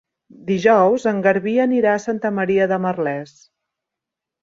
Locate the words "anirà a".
1.67-2.01